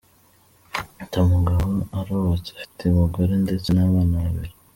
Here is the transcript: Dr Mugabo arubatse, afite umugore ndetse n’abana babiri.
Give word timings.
Dr 0.97 1.23
Mugabo 1.31 1.65
arubatse, 1.97 2.51
afite 2.57 2.81
umugore 2.85 3.31
ndetse 3.43 3.67
n’abana 3.71 4.13
babiri. 4.23 4.53